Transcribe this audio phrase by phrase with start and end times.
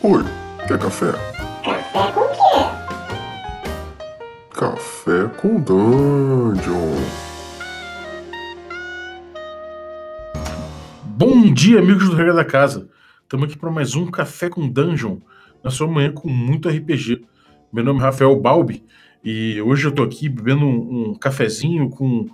[0.00, 0.22] Oi,
[0.68, 1.10] quer café?
[1.64, 2.54] Café com quê?
[4.54, 6.94] Café com Dungeon.
[11.04, 12.88] Bom dia, amigos do Regra da Casa.
[13.24, 15.18] Estamos aqui para mais um Café com Dungeon,
[15.64, 17.26] na sua manhã com muito RPG.
[17.72, 18.84] Meu nome é Rafael Balbi
[19.24, 22.26] e hoje eu estou aqui bebendo um, um cafezinho com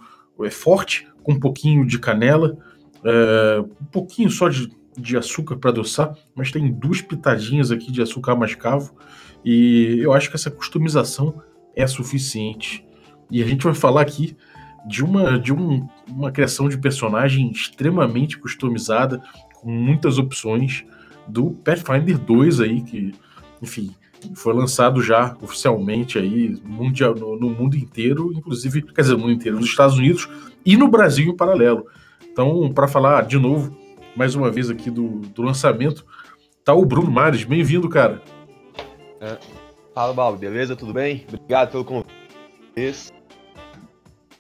[0.43, 2.59] é forte, com um pouquinho de canela,
[3.03, 8.03] é, um pouquinho só de, de açúcar para adoçar, mas tem duas pitadinhas aqui de
[8.03, 8.95] açúcar mascavo
[9.45, 11.43] e eu acho que essa customização
[11.77, 12.87] é suficiente.
[13.31, 14.37] E a gente vai falar aqui
[14.87, 19.23] de uma de um, uma criação de personagem extremamente customizada,
[19.55, 20.85] com muitas opções
[21.27, 23.13] do Pathfinder 2 aí que,
[23.63, 23.95] enfim,
[24.35, 29.33] foi lançado já oficialmente aí mundial, no, no, mundo inteiro, inclusive, quer dizer, no mundo
[29.33, 30.29] inteiro, nos Estados Unidos
[30.65, 31.87] e no Brasil em paralelo.
[32.31, 33.77] Então, para falar de novo,
[34.17, 36.05] mais uma vez aqui do, do lançamento,
[36.65, 37.45] tá o Bruno Mares.
[37.45, 38.23] Bem-vindo, cara.
[39.21, 39.39] É.
[39.95, 40.75] Fala, Balbo, beleza?
[40.75, 41.25] Tudo bem?
[41.29, 43.13] Obrigado pelo convite.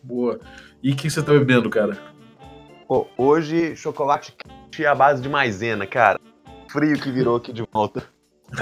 [0.02, 0.40] Boa.
[0.82, 1.96] E o que você tá bebendo, cara?
[2.86, 6.20] Pô, hoje, chocolate quente à base de maisena, cara.
[6.68, 8.04] Frio que virou aqui de volta.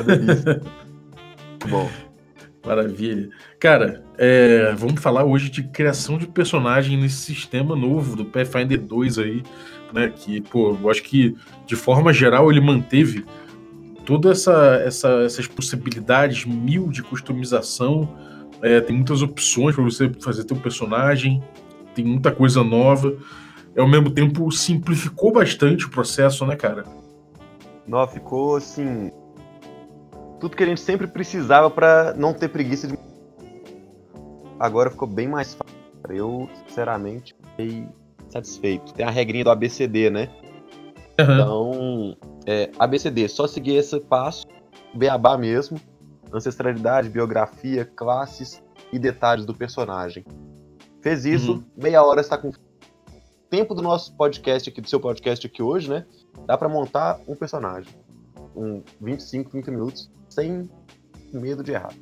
[0.04, 0.62] Delícia.
[1.68, 1.88] Bom.
[2.64, 3.28] Maravilha.
[3.58, 9.18] Cara, é, vamos falar hoje de criação de personagem nesse sistema novo do Pathfinder 2
[9.18, 9.42] aí,
[9.92, 10.12] né?
[10.14, 13.24] Que, pô, eu acho que de forma geral ele manteve
[14.04, 18.08] todas essa, essa, essas possibilidades mil de customização.
[18.60, 21.42] É, tem muitas opções para você fazer teu personagem,
[21.94, 23.16] tem muita coisa nova.
[23.74, 26.84] E ao mesmo tempo simplificou bastante o processo, né, cara?
[27.86, 29.10] Não, ficou assim
[30.42, 32.98] tudo que a gente sempre precisava para não ter preguiça de.
[34.58, 35.76] Agora ficou bem mais fácil.
[36.08, 37.86] Eu, sinceramente, fiquei
[38.32, 38.94] satisfeito.
[38.94, 40.28] Tem a regrinha do ABCD, né?
[41.20, 41.34] Uhum.
[41.34, 42.16] Então,
[42.46, 44.46] é, ABCD, só seguir esse passo,
[44.94, 45.78] beabá mesmo,
[46.32, 50.24] ancestralidade, biografia, classes e detalhes do personagem.
[51.02, 51.64] Fez isso, uhum.
[51.76, 52.50] meia hora está com
[53.50, 56.06] tempo do nosso podcast aqui, do seu podcast aqui hoje, né?
[56.46, 57.92] Dá para montar um personagem.
[58.56, 60.70] Um 25, 30 minutos sem
[61.32, 61.92] medo de errar.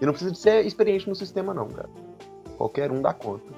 [0.00, 1.90] E não precisa de ser experiente no sistema, não, cara.
[2.56, 3.52] Qualquer um dá conta.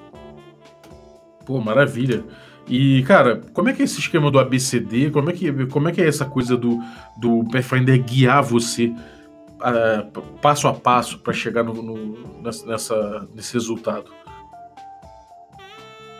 [1.45, 2.23] Pô, maravilha.
[2.67, 5.11] E, cara, como é que é esse esquema do ABCD?
[5.11, 6.79] Como é que, como é, que é essa coisa do,
[7.17, 14.11] do Pathfinder guiar você uh, passo a passo para chegar no, no, nessa, nesse resultado?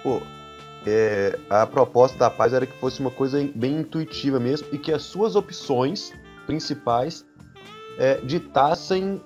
[0.01, 0.22] Pô,
[0.85, 4.91] é, a proposta da paz era que fosse uma coisa bem intuitiva mesmo e que
[4.91, 6.11] as suas opções
[6.45, 7.25] principais
[7.97, 9.22] é, ditassem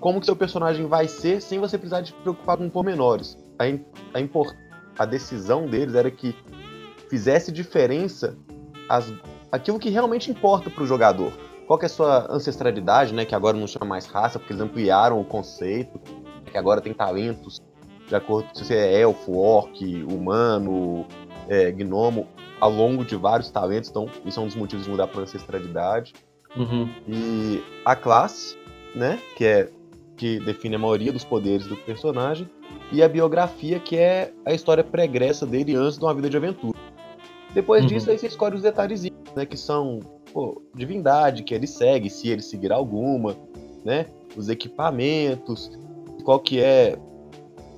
[0.00, 3.38] como que seu personagem vai ser sem você precisar se preocupar com pormenores.
[3.58, 3.64] A,
[4.16, 4.54] a, import,
[4.98, 6.34] a decisão deles era que
[7.08, 8.36] fizesse diferença
[8.88, 9.12] as,
[9.50, 11.32] aquilo que realmente importa para o jogador.
[11.66, 13.24] Qual que é a sua ancestralidade, né?
[13.24, 16.00] Que agora não chama mais raça, porque eles ampliaram o conceito,
[16.50, 17.60] que agora tem talentos
[18.06, 21.06] de acordo com se você é elfo, orc, humano,
[21.46, 22.26] é, gnomo,
[22.58, 23.90] ao longo de vários talentos.
[23.90, 26.14] Então, isso é um dos motivos de mudar para ancestralidade.
[26.56, 26.88] Uhum.
[27.06, 28.56] E a classe,
[28.94, 29.20] né?
[29.36, 29.70] Que é
[30.16, 32.50] que define a maioria dos poderes do personagem.
[32.90, 36.78] E a biografia, que é a história pregressa dele antes de uma vida de aventura.
[37.52, 37.88] Depois uhum.
[37.88, 39.44] disso, aí você escolhe os detalhezinhos, né?
[39.44, 40.00] Que são
[40.32, 43.36] pô, divindade que ele segue, se ele seguir alguma,
[43.84, 44.06] né?
[44.36, 45.70] Os equipamentos,
[46.24, 46.98] qual que é,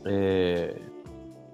[0.04, 0.76] é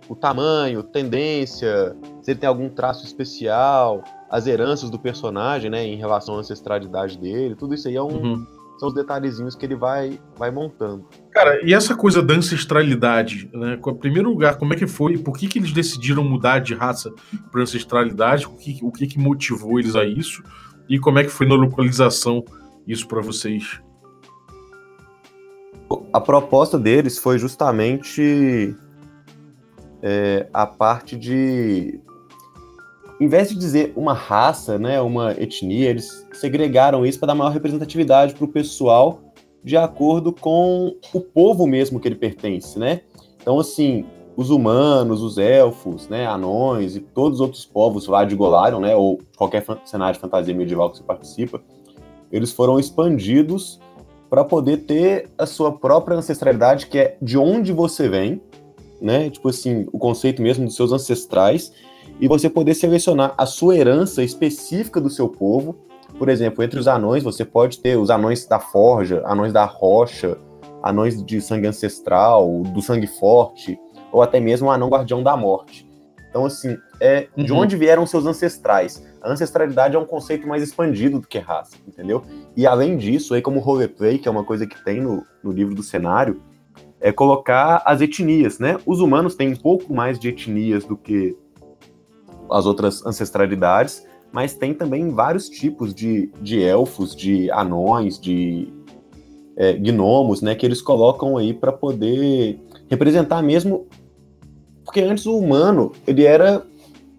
[0.09, 5.97] o tamanho, tendência, se ele tem algum traço especial, as heranças do personagem, né, em
[5.97, 8.47] relação à ancestralidade dele, tudo isso aí é um, uhum.
[8.79, 11.07] São os detalhezinhos que ele vai, vai montando.
[11.31, 13.79] Cara, e essa coisa da ancestralidade, né?
[13.87, 15.19] Em primeiro lugar, como é que foi?
[15.19, 17.13] Por que, que eles decidiram mudar de raça
[17.51, 18.47] para ancestralidade?
[18.47, 20.43] O que, o que, que motivou eles a isso?
[20.89, 22.45] E como é que foi na localização
[22.87, 23.81] isso para vocês?
[26.13, 28.75] A proposta deles foi justamente
[30.03, 32.01] é, a parte de
[33.21, 37.51] em vez de dizer uma raça, né, uma etnia, eles segregaram isso para dar maior
[37.51, 39.21] representatividade para o pessoal
[39.65, 43.01] de acordo com o povo mesmo que ele pertence, né?
[43.41, 44.05] Então, assim,
[44.37, 48.95] os humanos, os elfos, né, anões e todos os outros povos lá de Golarion, né,
[48.95, 51.61] ou qualquer cenário de fantasia medieval que você participa,
[52.31, 53.81] eles foram expandidos
[54.29, 58.43] para poder ter a sua própria ancestralidade, que é de onde você vem,
[59.01, 59.31] né?
[59.31, 61.73] Tipo assim, o conceito mesmo dos seus ancestrais
[62.21, 65.77] e você poder selecionar a sua herança específica do seu povo.
[66.19, 70.39] Por exemplo, entre os anões, você pode ter os anões da forja, anões da rocha,
[70.83, 73.79] anões de sangue ancestral, do sangue forte,
[74.13, 75.87] ou até mesmo o anão guardião da morte.
[76.31, 77.61] Então, assim, é de uhum.
[77.61, 79.03] onde vieram seus ancestrais.
[79.23, 82.23] a ancestralidade é um conceito mais expandido do que raça, entendeu?
[82.57, 85.75] E além disso, aí como roleplay, que é uma coisa que tem no, no livro
[85.75, 86.43] do cenário,
[87.01, 88.79] é colocar as etnias, né?
[88.87, 91.37] Os humanos têm um pouco mais de etnias do que
[92.51, 98.69] as outras ancestralidades, mas tem também vários tipos de, de elfos, de anões, de
[99.57, 100.55] é, gnomos, né?
[100.55, 102.59] Que eles colocam aí para poder
[102.89, 103.87] representar mesmo.
[104.85, 106.65] Porque antes o humano, ele era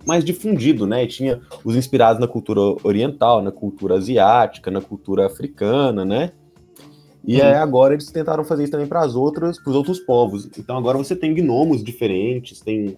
[0.05, 1.03] mais difundido, né?
[1.03, 6.31] E tinha os inspirados na cultura oriental, na cultura asiática, na cultura africana, né?
[7.25, 7.47] E uhum.
[7.47, 10.49] agora eles tentaram fazer isso também para as outras, para os outros povos.
[10.57, 12.97] Então agora você tem gnomos diferentes, tem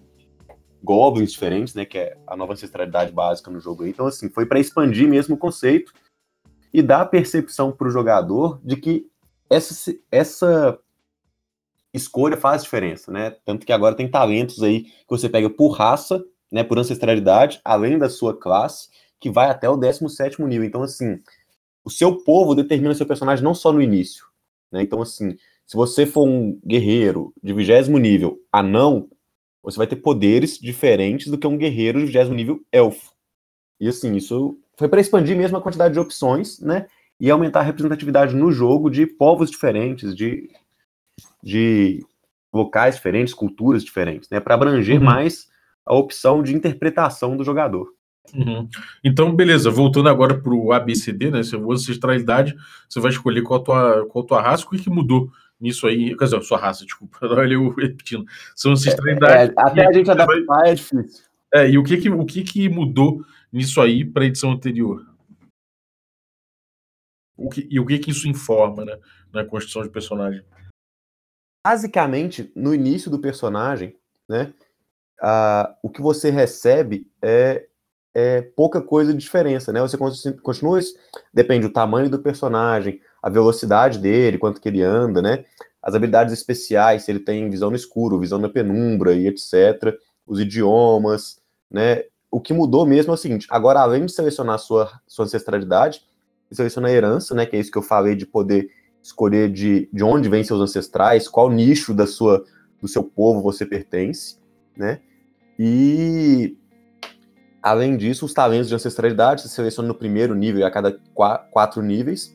[0.82, 1.84] goblins diferentes, né?
[1.84, 3.86] Que é a nova ancestralidade básica no jogo.
[3.86, 5.92] Então assim foi para expandir mesmo o conceito
[6.72, 9.06] e dar a percepção para o jogador de que
[9.48, 10.78] essa, essa
[11.92, 13.36] escolha faz diferença, né?
[13.44, 16.62] Tanto que agora tem talentos aí que você pega por raça, né?
[16.62, 18.88] Por ancestralidade, além da sua classe,
[19.18, 20.64] que vai até o 17 nível.
[20.64, 21.20] Então assim
[21.84, 24.26] o seu povo determina seu personagem não só no início.
[24.70, 24.82] Né?
[24.82, 25.36] Então, assim,
[25.66, 29.08] se você for um guerreiro de vigésimo nível anão,
[29.62, 33.12] você vai ter poderes diferentes do que um guerreiro de vigésimo nível elfo.
[33.78, 36.86] E assim, isso foi para expandir mesmo a quantidade de opções, né?
[37.18, 40.50] E aumentar a representatividade no jogo de povos diferentes, de,
[41.42, 42.04] de
[42.52, 44.40] locais diferentes, culturas diferentes, né?
[44.40, 45.04] Para abranger uhum.
[45.04, 45.48] mais
[45.84, 47.92] a opção de interpretação do jogador.
[48.34, 48.68] Uhum.
[49.02, 51.40] Então, beleza, voltando agora para o ABCD, né?
[51.60, 52.54] Vou ancestralidade,
[52.88, 55.30] você vai escolher qual a tua, qual a tua raça, o que, que mudou
[55.60, 56.16] nisso aí?
[56.16, 58.24] Quer dizer, sua raça, desculpa, olha eu repetindo.
[58.54, 59.52] São ancestralidade.
[59.52, 60.70] É, é, até a gente adaptar vai...
[60.70, 61.24] é difícil.
[61.52, 65.04] É, e o que, que, o que, que mudou nisso aí para a edição anterior?
[67.36, 68.98] O que, e o que, que isso informa né,
[69.32, 70.44] na construção de personagem?
[71.66, 73.96] Basicamente, no início do personagem,
[74.28, 74.52] né?
[75.22, 77.66] Uh, o que você recebe é
[78.14, 79.80] é pouca coisa de diferença, né?
[79.80, 79.96] Você
[80.42, 80.80] continua,
[81.32, 85.44] depende do tamanho do personagem, a velocidade dele, quanto que ele anda, né?
[85.82, 89.94] As habilidades especiais, se ele tem visão no escuro, visão na penumbra e etc.
[90.26, 91.40] Os idiomas,
[91.70, 92.04] né?
[92.30, 96.02] O que mudou mesmo é o seguinte: agora, além de selecionar a sua, sua ancestralidade,
[96.48, 97.46] você seleciona a herança, né?
[97.46, 98.68] Que é isso que eu falei de poder
[99.02, 102.44] escolher de, de onde vêm seus ancestrais, qual nicho da sua,
[102.80, 104.36] do seu povo você pertence,
[104.76, 105.00] né?
[105.58, 106.56] E
[107.62, 112.34] Além disso, os talentos de ancestralidade se selecionam no primeiro nível a cada quatro níveis.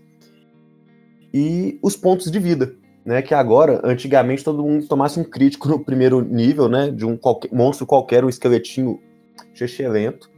[1.37, 3.21] E os pontos de vida, né?
[3.21, 6.89] Que agora, antigamente, todo mundo tomasse um crítico no primeiro nível, né?
[6.89, 9.01] De um qualquer, monstro qualquer, um esqueletinho
[9.91, 10.31] lento,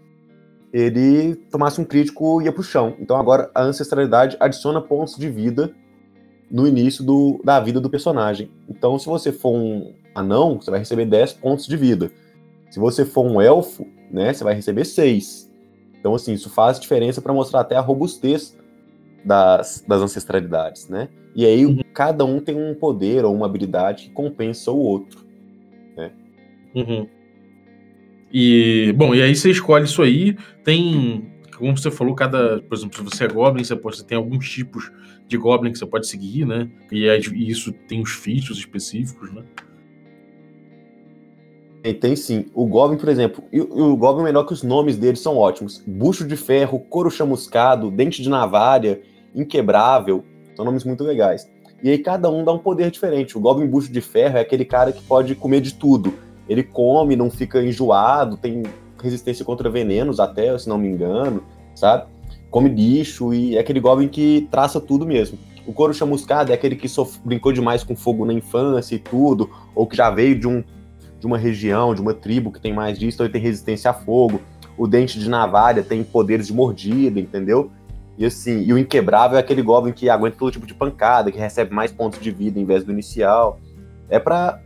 [0.74, 2.96] ele tomasse um crítico e ia pro chão.
[3.00, 5.72] Então agora a ancestralidade adiciona pontos de vida
[6.50, 8.50] no início do, da vida do personagem.
[8.68, 12.12] Então, se você for um anão, você vai receber 10 pontos de vida.
[12.72, 15.48] Se você for um elfo, né, você vai receber 6.
[16.00, 18.58] Então, assim, isso faz diferença para mostrar até a robustez
[19.24, 21.10] das, das ancestralidades, né?
[21.36, 21.82] E aí, uhum.
[21.94, 25.20] cada um tem um poder ou uma habilidade que compensa o outro,
[25.96, 26.12] né?
[26.74, 27.08] Uhum.
[28.32, 32.98] E, bom, e aí você escolhe isso aí, tem, como você falou, cada, por exemplo,
[32.98, 34.92] se você é Goblin, você, pode, você tem alguns tipos
[35.28, 36.70] de Goblin que você pode seguir, né?
[36.92, 39.44] E, aí, e isso tem os features específicos, né?
[41.88, 42.46] Tem, tem sim.
[42.54, 45.82] O Goblin, por exemplo, e, o Goblin é melhor que os nomes deles são ótimos.
[45.88, 49.02] Bucho de Ferro, Couro Chamuscado, Dente de Navalha,
[49.34, 50.24] Inquebrável,
[50.56, 51.50] são nomes muito legais.
[51.82, 53.38] E aí cada um dá um poder diferente.
[53.38, 56.14] O Goblin Bucho de Ferro é aquele cara que pode comer de tudo.
[56.50, 58.64] Ele come, não fica enjoado, tem
[59.02, 61.44] resistência contra venenos até, se não me engano,
[61.76, 62.06] sabe?
[62.50, 65.38] Come lixo e é aquele Goblin que traça tudo mesmo.
[65.66, 66.88] O couro chamuscado é aquele que
[67.24, 70.64] brincou demais com fogo na infância e tudo, ou que já veio de um
[71.20, 73.94] de uma região, de uma tribo que tem mais disso, então ele tem resistência a
[73.94, 74.42] fogo.
[74.78, 77.72] O dente de navalha tem poderes de mordida, entendeu?
[78.18, 81.38] E assim, e o inquebrável é aquele goblin que aguenta todo tipo de pancada, que
[81.38, 83.60] recebe mais pontos de vida em vez do inicial.
[84.10, 84.60] É para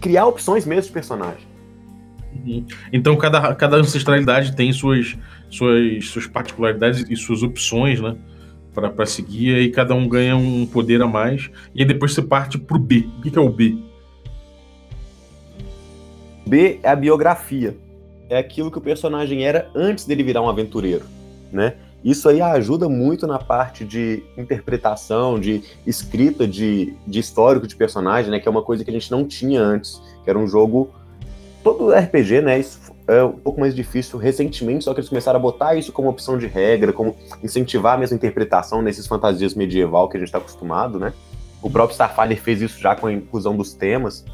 [0.00, 1.46] criar opções mesmo de personagem.
[2.44, 2.64] Uhum.
[2.92, 5.16] Então cada, cada ancestralidade tem suas,
[5.50, 8.16] suas, suas particularidades e suas opções, né?
[8.72, 11.50] Para seguir, e cada um ganha um poder a mais.
[11.74, 13.08] E aí depois você parte pro B.
[13.18, 13.78] O que, que é o B?
[16.46, 17.76] B é a biografia.
[18.28, 21.04] É aquilo que o personagem era antes dele virar um aventureiro,
[21.52, 21.74] né?
[22.04, 28.30] Isso aí ajuda muito na parte de interpretação, de escrita de, de histórico de personagem,
[28.30, 28.38] né?
[28.38, 30.90] Que é uma coisa que a gente não tinha antes, que era um jogo
[31.64, 32.60] todo RPG, né?
[32.60, 36.08] Isso é um pouco mais difícil recentemente, só que eles começaram a botar isso como
[36.08, 40.38] opção de regra, como incentivar a mesma interpretação nesses fantasias medieval que a gente está
[40.38, 41.12] acostumado, né?
[41.60, 44.24] O próprio Starfighter fez isso já com a inclusão dos temas.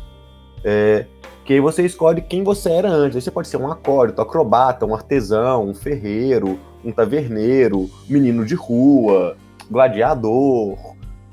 [0.63, 1.07] É,
[1.45, 3.17] Que aí você escolhe quem você era antes.
[3.17, 8.55] Aí você pode ser um acólito, acrobata, um artesão, um ferreiro, um taverneiro, menino de
[8.55, 9.37] rua,
[9.71, 10.77] gladiador,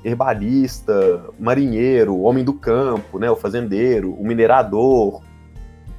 [0.04, 5.22] herbalista, marinheiro, homem do campo, né, o fazendeiro, o minerador,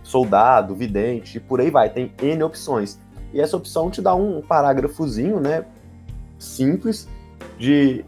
[0.03, 1.89] soldado, vidente, e por aí vai.
[1.89, 2.99] Tem N opções.
[3.33, 5.65] E essa opção te dá um parágrafozinho, né,
[6.37, 7.07] simples,
[7.57, 8.03] de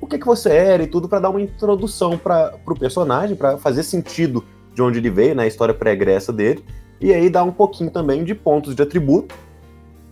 [0.00, 3.56] o que, que você era e tudo para dar uma introdução para o personagem, para
[3.56, 4.44] fazer sentido
[4.76, 6.62] de onde ele veio, né, história pregressa dele,
[7.00, 9.34] e aí dá um pouquinho também de pontos de atributo,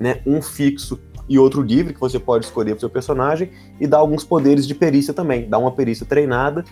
[0.00, 3.86] né, um fixo e outro livre que você pode escolher para o seu personagem, e
[3.86, 6.64] dá alguns poderes de perícia também, dá uma perícia treinada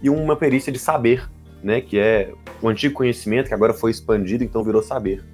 [0.00, 1.28] e uma perícia de saber,
[1.60, 5.24] né, que é o antigo conhecimento que agora foi expandido, então virou saber.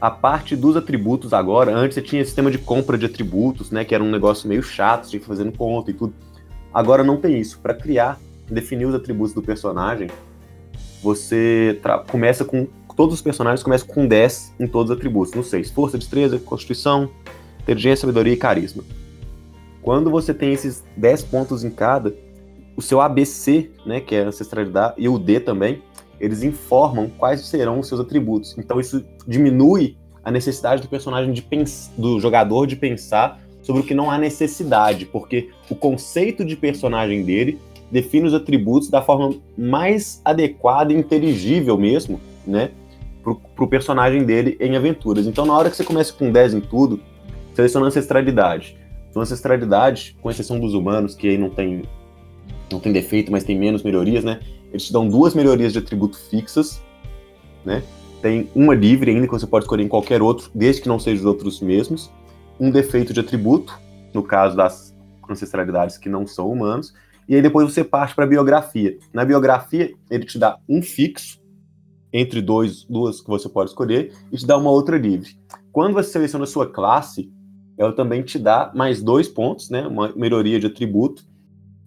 [0.00, 3.94] A parte dos atributos agora, antes você tinha sistema de compra de atributos, né, que
[3.94, 6.14] era um negócio meio chato, tinha que fazer conta e tudo.
[6.72, 7.60] Agora não tem isso.
[7.60, 8.18] Para criar,
[8.50, 10.08] definir os atributos do personagem,
[11.04, 11.78] você
[12.10, 12.66] começa com.
[12.96, 15.34] Todos os personagens começam com 10 em todos os atributos.
[15.34, 15.70] No 6.
[15.70, 17.10] Força, destreza, constituição,
[17.60, 18.84] inteligência, sabedoria e carisma.
[19.82, 22.14] Quando você tem esses 10 pontos em cada,
[22.76, 25.82] o seu ABC, né, que é ancestralidade, e o D também,
[26.20, 28.56] eles informam quais serão os seus atributos.
[28.56, 31.46] Então isso diminui a necessidade do personagem de
[31.98, 37.24] do jogador de pensar sobre o que não há necessidade, porque o conceito de personagem
[37.24, 37.58] dele
[37.90, 42.70] define os atributos da forma mais adequada e inteligível mesmo, né,
[43.22, 45.26] pro, pro personagem dele em aventuras.
[45.26, 47.00] Então, na hora que você começa com 10 em tudo,
[47.54, 48.76] seleciona ancestralidade.
[49.10, 51.82] Então, ancestralidade, com exceção dos humanos, que aí não tem,
[52.70, 56.18] não tem defeito, mas tem menos melhorias, né, eles te dão duas melhorias de atributo
[56.18, 56.82] fixas,
[57.64, 57.82] né,
[58.20, 61.20] tem uma livre ainda que você pode escolher em qualquer outro, desde que não seja
[61.20, 62.10] os outros mesmos,
[62.58, 63.78] um defeito de atributo,
[64.14, 64.94] no caso das
[65.28, 66.94] ancestralidades que não são humanos,
[67.28, 68.98] e aí depois você parte para a biografia.
[69.12, 71.40] Na biografia, ele te dá um fixo,
[72.12, 75.36] entre dois, duas que você pode escolher, e te dá uma outra livre.
[75.72, 77.30] Quando você seleciona a sua classe,
[77.76, 81.24] ela também te dá mais dois pontos, né, uma melhoria de atributo,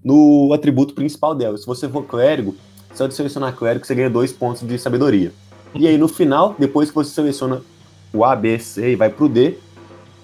[0.03, 1.57] no atributo principal dela.
[1.57, 2.55] Se você for clérigo,
[2.93, 5.31] só de selecionar clérigo, você ganha dois pontos de sabedoria.
[5.75, 7.61] E aí no final, depois que você seleciona
[8.13, 9.57] o A, B, C e vai para o D,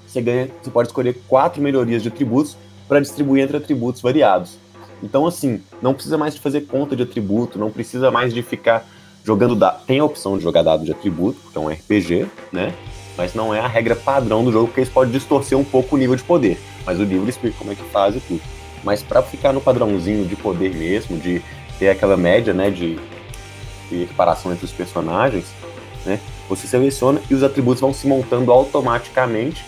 [0.08, 4.58] você ganha, você pode escolher quatro melhorias de atributos para distribuir entre atributos variados.
[5.04, 8.86] Então, assim, não precisa mais de fazer conta de atributo, não precisa mais de ficar
[9.24, 9.86] jogando dado.
[9.86, 12.74] Tem a opção de jogar dado de atributo, que é um RPG, né?
[13.18, 16.00] Mas não é a regra padrão do jogo, porque isso pode distorcer um pouco o
[16.00, 16.58] nível de poder.
[16.86, 18.42] Mas o livro explica como é que faz e tudo.
[18.82, 21.42] Mas para ficar no padrãozinho de poder mesmo, de
[21.78, 22.98] ter aquela média, né, de,
[23.90, 25.46] de equiparação entre os personagens,
[26.06, 26.20] né?
[26.50, 29.64] Você seleciona e os atributos vão se montando automaticamente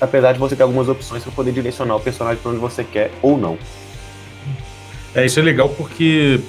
[0.00, 3.12] apesar de você ter algumas opções para poder direcionar o personagem para onde você quer
[3.20, 3.58] ou não.
[5.14, 6.40] É, isso é legal porque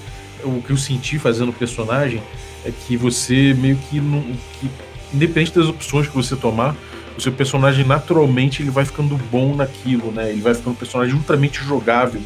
[0.43, 2.21] o que eu senti fazendo o personagem
[2.65, 4.21] é que você meio que, não,
[4.59, 4.69] que
[5.13, 6.75] independente das opções que você tomar,
[7.17, 10.29] o seu personagem naturalmente ele vai ficando bom naquilo, né?
[10.29, 12.21] Ele vai ficando um personagem ultramente jogável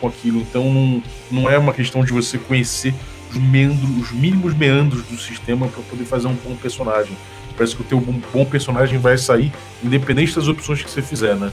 [0.00, 0.40] com aquilo.
[0.40, 2.94] Então não, não é uma questão de você conhecer
[3.30, 7.16] os, meandros, os mínimos meandros do sistema para poder fazer um bom personagem.
[7.56, 11.52] Parece que o teu bom personagem vai sair independente das opções que você fizer, né?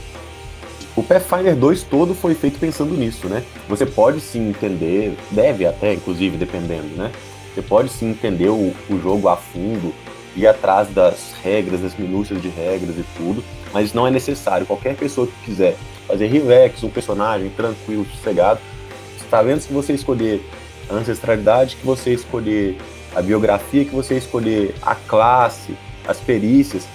[0.98, 3.44] O Pathfinder 2 todo foi feito pensando nisso, né?
[3.68, 7.12] Você pode sim entender, deve até, inclusive, dependendo, né?
[7.54, 9.94] Você pode sim entender o, o jogo a fundo,
[10.34, 14.66] ir atrás das regras, das minúcias de regras e tudo, mas não é necessário.
[14.66, 15.76] Qualquer pessoa que quiser
[16.08, 18.58] fazer Rivex, um personagem tranquilo, sossegado,
[19.24, 20.44] está vendo se você escolher
[20.90, 22.76] a ancestralidade, que você escolher
[23.14, 25.76] a biografia, que você escolher a classe,
[26.08, 26.88] as perícias,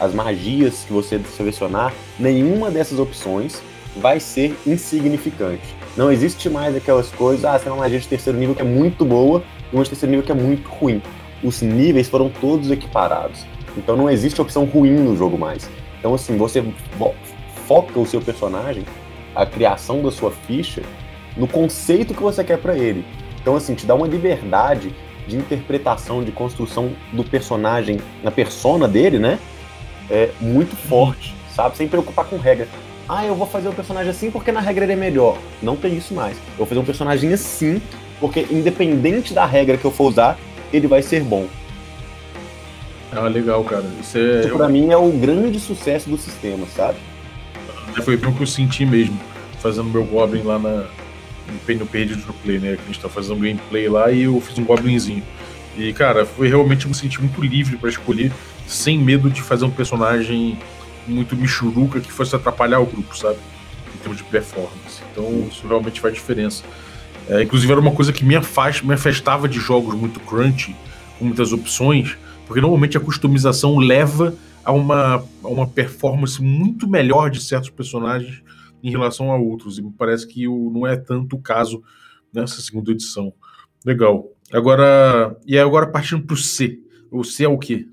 [0.00, 3.62] as magias que você selecionar, nenhuma dessas opções
[3.96, 5.76] vai ser insignificante.
[5.96, 9.04] Não existe mais aquelas coisas, ah, tem uma magia de terceiro nível que é muito
[9.04, 11.02] boa e uma de terceiro nível que é muito ruim.
[11.42, 13.44] Os níveis foram todos equiparados.
[13.76, 15.68] Então não existe opção ruim no jogo mais.
[15.98, 16.64] Então assim, você
[17.66, 18.84] foca o seu personagem,
[19.34, 20.82] a criação da sua ficha,
[21.36, 23.04] no conceito que você quer para ele.
[23.40, 24.94] Então assim, te dá uma liberdade
[25.26, 29.38] de interpretação, de construção do personagem, na persona dele, né?
[30.10, 31.76] É muito forte, sabe?
[31.76, 32.68] Sem preocupar com regra.
[33.08, 35.38] Ah, eu vou fazer um personagem assim porque na regra ele é melhor.
[35.62, 36.36] Não tem isso mais.
[36.36, 37.80] Eu vou fazer um personagem assim
[38.20, 40.38] porque, independente da regra que eu for usar,
[40.72, 41.46] ele vai ser bom.
[43.12, 43.84] Ah, legal, cara.
[44.00, 44.40] Isso, é...
[44.40, 44.70] Isso pra eu...
[44.70, 46.98] mim é o grande sucesso do sistema, sabe?
[48.02, 49.18] Foi o que eu senti mesmo,
[49.60, 50.86] fazendo meu Goblin lá na,
[51.48, 52.76] no Page do Play, né?
[52.76, 55.22] Que a gente tá fazendo um gameplay lá e eu fiz um Goblinzinho.
[55.76, 58.32] E, cara, foi realmente eu me senti muito livre para escolher,
[58.68, 60.58] sem medo de fazer um personagem
[61.06, 63.38] muito michuruca que fosse atrapalhar o grupo, sabe?
[63.94, 65.02] Em termos de performance.
[65.10, 66.62] Então, isso realmente faz diferença.
[67.28, 70.76] É, inclusive, era uma coisa que me, afast, me afastava de jogos muito crunchy,
[71.18, 74.34] com muitas opções, porque normalmente a customização leva
[74.64, 78.42] a uma, a uma performance muito melhor de certos personagens
[78.82, 79.78] em relação a outros.
[79.78, 81.82] E me parece que o, não é tanto o caso
[82.32, 83.32] nessa segunda edição.
[83.84, 84.26] Legal.
[84.52, 86.78] Agora, e agora partindo para o C.
[87.10, 87.86] O C é o quê?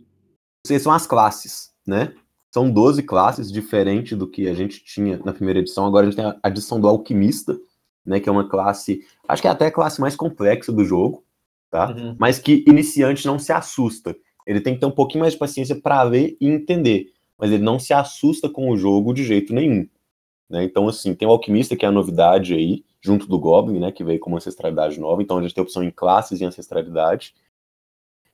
[0.66, 2.14] C são as classes, né?
[2.52, 5.86] São 12 classes, diferente do que a gente tinha na primeira edição.
[5.86, 7.58] Agora a gente tem a adição do Alquimista,
[8.06, 8.20] né?
[8.20, 11.24] Que é uma classe, acho que é até a classe mais complexa do jogo,
[11.70, 11.92] tá?
[11.92, 12.16] Uhum.
[12.18, 14.16] Mas que iniciante não se assusta.
[14.46, 17.12] Ele tem que ter um pouquinho mais de paciência para ler e entender.
[17.38, 19.88] Mas ele não se assusta com o jogo de jeito nenhum.
[20.50, 20.64] Né?
[20.64, 24.04] Então, assim, tem o Alquimista, que é a novidade aí, junto do Goblin, né, que
[24.04, 25.22] veio com uma ancestralidade nova.
[25.22, 27.34] Então, a gente tem opção em classes e ancestralidade.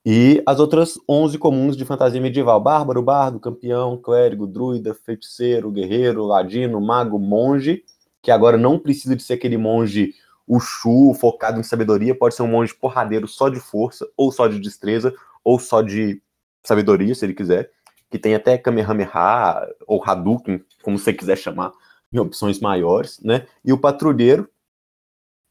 [0.06, 6.26] E as outras 11 comuns de fantasia medieval: Bárbaro, Bardo, Campeão, Clérigo, Druida, Feiticeiro, Guerreiro,
[6.26, 7.84] Ladino, Mago, Monge,
[8.22, 10.14] que agora não precisa de ser aquele monge
[10.48, 14.60] Uxu, focado em sabedoria, pode ser um monge porradeiro só de força, ou só de
[14.60, 16.22] destreza, ou só de
[16.64, 17.72] sabedoria, se ele quiser,
[18.10, 21.72] que tem até Kamehameha, ou Hadouken, como você quiser chamar,
[22.12, 23.48] em opções maiores, né?
[23.64, 24.50] E o patrulheiro,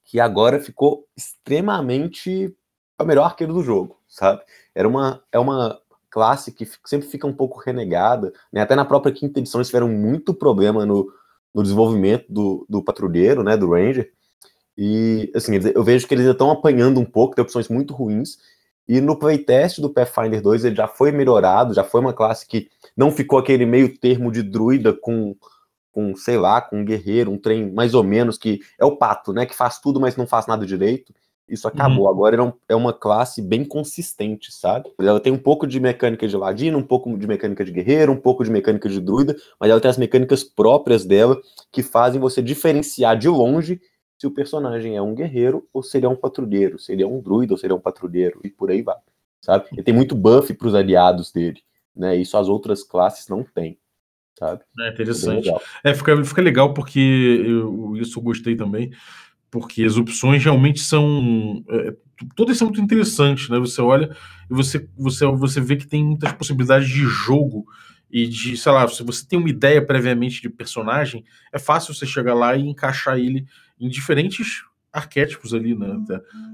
[0.05, 2.55] que agora ficou extremamente
[3.03, 4.43] o melhor arqueiro do jogo, sabe?
[4.75, 5.79] Era uma, é uma
[6.11, 8.61] classe que sempre fica um pouco renegada, né?
[8.61, 11.11] Até na própria quinta edição eles tiveram muito problema no,
[11.55, 13.57] no desenvolvimento do, do patrulheiro, né?
[13.57, 14.13] Do Ranger.
[14.77, 18.39] E, assim, eu vejo que eles ainda estão apanhando um pouco, tem opções muito ruins.
[18.89, 22.69] E no playtest do Pathfinder 2 ele já foi melhorado, já foi uma classe que
[22.97, 25.37] não ficou aquele meio termo de druida com
[25.93, 29.33] com, sei lá, com um guerreiro, um trem mais ou menos, que é o pato,
[29.33, 29.45] né?
[29.45, 31.13] Que faz tudo, mas não faz nada direito.
[31.51, 32.05] Isso acabou.
[32.05, 32.11] Uhum.
[32.11, 34.89] Agora é uma classe bem consistente, sabe?
[34.99, 38.17] Ela tem um pouco de mecânica de ladino, um pouco de mecânica de guerreiro, um
[38.17, 41.39] pouco de mecânica de druida, mas ela tem as mecânicas próprias dela
[41.73, 43.81] que fazem você diferenciar de longe
[44.17, 47.07] se o personagem é um guerreiro ou se ele é um patrulheiro, se ele é
[47.07, 48.99] um druida ou se ele é um patrulheiro, e por aí vai,
[49.41, 49.65] sabe?
[49.73, 51.61] Ele tem muito buff para os aliados dele,
[51.97, 52.15] né?
[52.17, 53.79] Isso as outras classes não têm
[54.41, 54.63] sabe?
[54.81, 55.51] É interessante.
[55.85, 58.91] É, fica, fica legal porque eu, isso eu gostei também,
[59.51, 61.65] porque as opções realmente são.
[61.69, 61.95] É,
[62.37, 63.59] todas são muito interessantes, né?
[63.59, 64.15] Você olha
[64.51, 67.67] e você, você, você vê que tem muitas possibilidades de jogo
[68.11, 72.05] e de, sei lá, se você tem uma ideia previamente de personagem, é fácil você
[72.05, 73.47] chegar lá e encaixar ele
[73.79, 75.97] em diferentes arquétipos ali, né?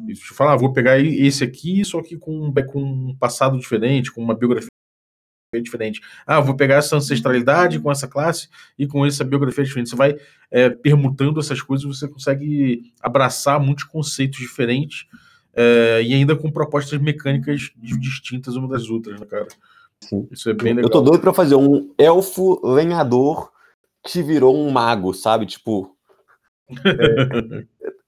[0.08, 4.22] E falar, ah, vou pegar esse aqui, só que com, com um passado diferente, com
[4.22, 4.68] uma biografia
[5.62, 6.00] diferente.
[6.26, 9.90] Ah, vou pegar essa ancestralidade com essa classe e com essa biografia diferente.
[9.90, 10.16] Você vai
[10.50, 15.06] é, permutando essas coisas, você consegue abraçar muitos conceitos diferentes
[15.54, 19.48] é, e ainda com propostas mecânicas distintas uma das outras, né, cara?
[20.00, 20.28] Sim.
[20.30, 20.84] Isso é bem legal.
[20.84, 23.50] Eu tô doido pra fazer um elfo lenhador
[24.04, 25.46] que virou um mago, sabe?
[25.46, 25.96] Tipo.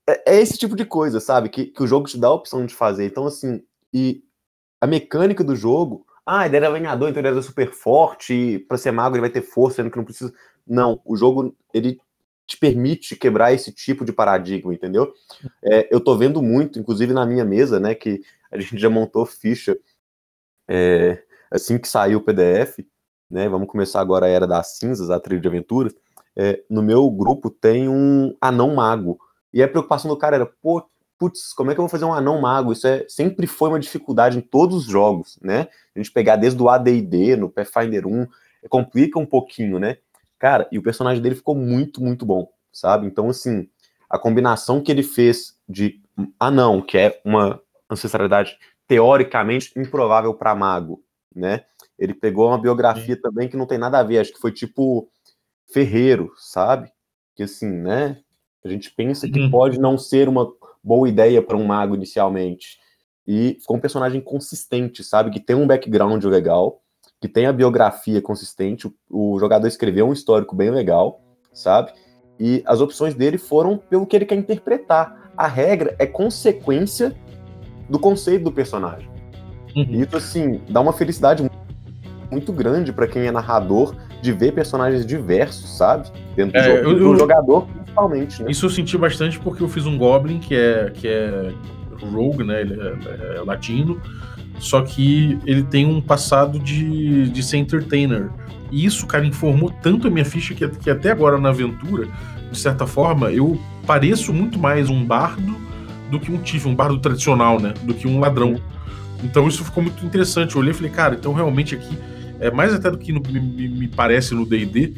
[0.07, 1.49] É, é, é, esse tipo de coisa, sabe?
[1.49, 3.07] Que, que o jogo te dá a opção de fazer.
[3.07, 4.23] Então, assim, e
[4.81, 8.91] a mecânica do jogo ah, ele era lenhador, então ele era super forte, para ser
[8.91, 10.31] mago ele vai ter força, sendo que não precisa.
[10.67, 11.99] Não, o jogo, ele
[12.47, 15.11] te permite quebrar esse tipo de paradigma, entendeu?
[15.63, 18.21] É, eu tô vendo muito, inclusive na minha mesa, né, que
[18.53, 19.79] a gente já montou ficha
[20.69, 22.81] é, assim que saiu o PDF,
[23.31, 25.95] né, vamos começar agora a Era das Cinzas, a trilha de aventuras,
[26.37, 29.19] é, no meu grupo tem um anão mago,
[29.51, 30.87] e a preocupação do cara era, pô,
[31.19, 32.73] putz, como é que eu vou fazer um anão mago?
[32.73, 35.69] Isso é, sempre foi uma dificuldade em todos os jogos, né?
[35.95, 38.27] A gente pegar desde o AD&D, no Pathfinder 1,
[38.69, 39.99] complica um pouquinho, né?
[40.39, 43.07] Cara, e o personagem dele ficou muito, muito bom, sabe?
[43.07, 43.69] Então, assim,
[44.09, 46.01] a combinação que ele fez de
[46.39, 51.03] anão, que é uma ancestralidade teoricamente improvável para mago,
[51.35, 51.65] né?
[51.99, 53.21] Ele pegou uma biografia Sim.
[53.21, 55.11] também que não tem nada a ver, acho que foi tipo
[55.73, 56.91] ferreiro, sabe?
[57.35, 58.21] Que assim, né?
[58.65, 60.51] A gente pensa que pode não ser uma
[60.83, 62.79] boa ideia para um mago inicialmente.
[63.27, 65.31] E ficou um personagem consistente, sabe?
[65.31, 66.81] Que tem um background legal,
[67.21, 68.87] que tem a biografia consistente.
[68.87, 71.21] O, o jogador escreveu um histórico bem legal,
[71.53, 71.93] sabe?
[72.41, 75.33] E as opções dele foram pelo que ele quer interpretar.
[75.37, 77.15] A regra é consequência
[77.89, 79.09] do conceito do personagem.
[79.77, 79.87] Uhum.
[79.91, 81.49] E isso, assim, dá uma felicidade
[82.31, 86.09] muito grande para quem é narrador de ver personagens diversos, sabe?
[86.35, 86.91] Dentro do é, jogo.
[86.91, 88.51] Eu, eu, jogador, principalmente, né?
[88.51, 91.53] Isso eu senti bastante porque eu fiz um Goblin que é, que é
[92.01, 92.61] Rogue, né?
[92.61, 94.01] Ele é, é latino.
[94.59, 98.29] Só que ele tem um passado de, de ser entertainer.
[98.71, 102.09] E isso, cara, informou tanto a minha ficha que, que até agora na aventura,
[102.51, 105.57] de certa forma, eu pareço muito mais um bardo
[106.11, 107.73] do que um Tiff, um bardo tradicional, né?
[107.83, 108.61] Do que um ladrão.
[109.23, 110.55] Então isso ficou muito interessante.
[110.55, 111.97] Eu olhei e falei, cara, então realmente aqui
[112.41, 114.95] é, mais até do que no, me, me, parece no D&D,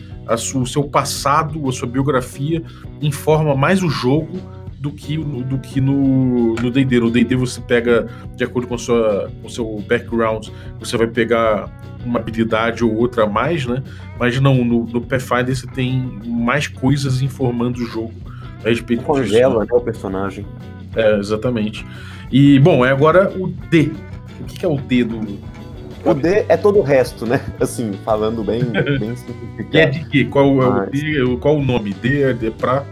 [0.54, 2.62] o seu passado, a sua biografia
[3.00, 4.38] informa mais o jogo
[4.78, 7.00] do que, do que no D&D.
[7.00, 10.48] No D&D você pega, de acordo com, sua, com o seu background,
[10.78, 11.70] você vai pegar
[12.04, 13.82] uma habilidade ou outra a mais, né?
[14.18, 18.14] Mas não, no, no Pathfinder você tem mais coisas informando o jogo
[18.64, 19.74] a respeito Congela, disso.
[19.74, 20.46] né, o personagem.
[20.96, 21.86] É, exatamente.
[22.32, 23.92] E, bom, é agora o D.
[24.40, 25.38] O que é o D do,
[26.04, 27.40] o D é todo o resto, né?
[27.60, 28.64] Assim, falando bem,
[28.98, 29.78] bem simplificado.
[29.78, 30.24] é de quê?
[30.24, 30.90] Qual, Mas...
[31.02, 31.92] é o qual o nome?
[31.94, 32.84] D é de pra.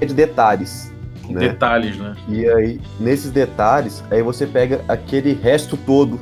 [0.00, 0.92] É de detalhes.
[1.28, 1.40] Né?
[1.40, 2.14] Detalhes, né?
[2.28, 6.18] E aí, nesses detalhes, aí você pega aquele resto todo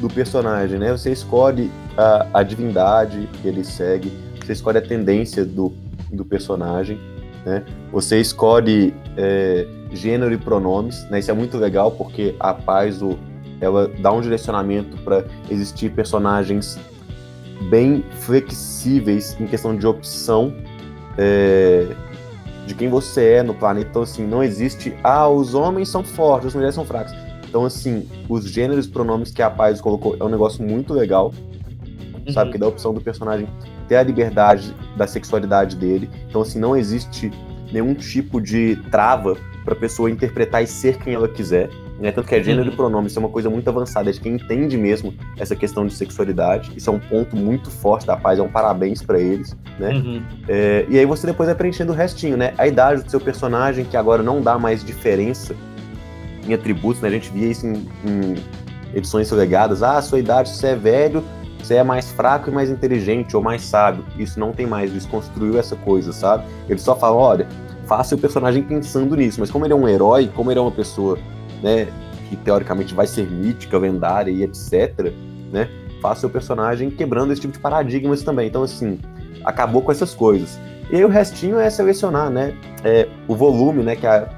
[0.00, 0.90] do personagem, né?
[0.92, 4.12] Você escolhe a, a divindade que ele segue,
[4.44, 5.72] você escolhe a tendência do,
[6.12, 6.98] do personagem,
[7.44, 7.64] né?
[7.92, 11.18] Você escolhe é, gênero e pronomes, né?
[11.18, 13.16] Isso é muito legal porque a paz o
[13.60, 16.78] ela dá um direcionamento para existir personagens
[17.70, 20.54] bem flexíveis em questão de opção
[21.16, 21.86] é,
[22.66, 23.88] de quem você é no planeta.
[23.90, 27.14] Então, assim, não existe, ah, os homens são fortes, as mulheres são fracas.
[27.48, 31.32] Então, assim, os gêneros e pronomes que a Paz colocou é um negócio muito legal,
[32.26, 32.32] uhum.
[32.32, 32.52] sabe?
[32.52, 33.48] Que dá a opção do personagem
[33.88, 36.10] ter a liberdade da sexualidade dele.
[36.28, 37.30] Então, assim, não existe
[37.72, 41.70] nenhum tipo de trava para a pessoa interpretar e ser quem ela quiser.
[41.98, 42.12] Né?
[42.12, 42.72] Tanto que é gênero uhum.
[42.72, 45.94] e pronome, isso é uma coisa muito avançada, de quem entende mesmo essa questão de
[45.94, 46.72] sexualidade.
[46.76, 49.94] Isso é um ponto muito forte da paz, é um parabéns para eles, né?
[49.94, 50.22] Uhum.
[50.48, 52.52] É, e aí você depois vai preenchendo o restinho, né?
[52.58, 55.54] A idade do seu personagem, que agora não dá mais diferença
[56.46, 57.08] em atributos, né?
[57.08, 58.34] A gente via isso em, em
[58.94, 59.82] edições legadas.
[59.82, 61.24] Ah, sua idade, você é velho,
[61.62, 64.04] você é mais fraco e mais inteligente ou mais sábio.
[64.18, 66.44] Isso não tem mais, desconstruiu essa coisa, sabe?
[66.68, 67.48] Ele só fala, olha,
[67.86, 70.70] faça o personagem pensando nisso, mas como ele é um herói, como ele é uma
[70.70, 71.18] pessoa
[71.66, 71.88] né,
[72.28, 75.12] que teoricamente vai ser mítica, lendária e etc,
[75.52, 75.68] né,
[76.00, 78.46] faz seu personagem quebrando esse tipo de paradigmas também.
[78.46, 79.00] Então, assim,
[79.44, 80.60] acabou com essas coisas.
[80.88, 84.28] E aí o restinho é selecionar, né, é, o volume, né, que a,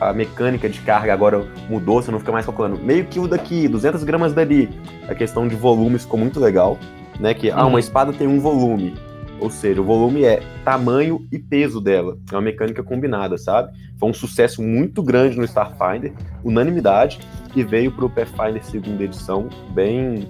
[0.00, 3.68] a mecânica de carga agora mudou, você não fica mais calculando meio que o daqui,
[3.68, 4.70] 200 gramas dali.
[5.06, 6.78] A questão de volumes ficou muito legal,
[7.20, 7.78] né, que, ah, uma uhum.
[7.78, 8.94] espada tem um volume,
[9.40, 12.16] ou seja, o volume é tamanho e peso dela.
[12.30, 13.72] É uma mecânica combinada, sabe?
[13.98, 17.18] Foi um sucesso muito grande no Starfinder, unanimidade,
[17.54, 20.28] e veio para o Pathfinder segunda edição, bem,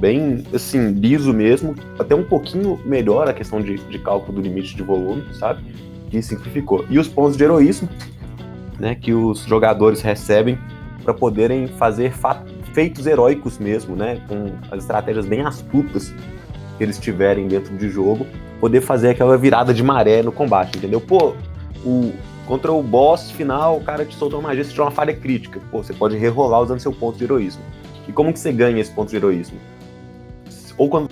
[0.00, 4.74] bem assim, liso mesmo, até um pouquinho melhor a questão de, de cálculo do limite
[4.74, 5.62] de volume, sabe?
[6.10, 6.84] Que simplificou.
[6.88, 7.88] E os pontos de heroísmo,
[8.78, 10.58] né, que os jogadores recebem
[11.04, 12.12] para poderem fazer
[12.72, 16.12] feitos heróicos mesmo, né, com as estratégias bem astutas
[16.80, 18.26] que eles tiverem dentro de jogo,
[18.58, 20.98] poder fazer aquela virada de maré no combate, entendeu?
[20.98, 21.34] Pô,
[21.84, 22.10] o,
[22.46, 25.60] contra o boss final, o cara te soltou uma magia, você tirou uma falha crítica.
[25.70, 27.62] Pô, você pode rerolar usando seu ponto de heroísmo.
[28.08, 29.60] E como que você ganha esse ponto de heroísmo?
[30.78, 31.10] Ou quando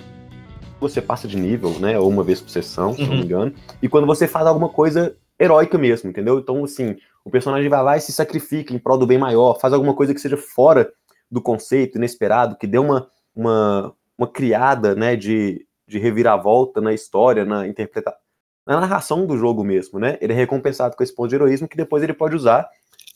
[0.79, 1.99] você passa de nível, né?
[1.99, 3.23] Ou uma vez por sessão, se não me uhum.
[3.23, 3.53] engano.
[3.79, 6.39] E quando você faz alguma coisa heróica mesmo, entendeu?
[6.39, 9.71] Então, assim, o personagem vai lá e se sacrifica em prol do bem maior, faz
[9.71, 10.91] alguma coisa que seja fora
[11.29, 17.45] do conceito inesperado, que dê uma, uma, uma criada, né, de, de reviravolta na história,
[17.45, 18.19] na interpretação,
[18.67, 20.17] na narração do jogo mesmo, né?
[20.19, 22.69] Ele é recompensado com esse ponto de heroísmo que depois ele pode usar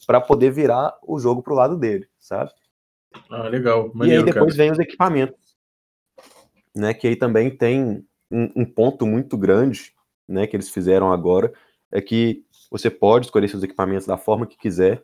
[0.08, 2.52] para poder virar o jogo pro lado dele, sabe?
[3.30, 3.92] Ah, legal.
[3.94, 4.63] Maneiro, e aí depois cara.
[4.63, 5.58] vem os equipamentos,
[6.74, 6.94] né?
[6.94, 9.94] Que aí também tem um, um, ponto muito grande,
[10.28, 10.48] né?
[10.48, 11.54] Que eles fizeram agora
[11.92, 15.04] é que você pode escolher seus equipamentos da forma que quiser,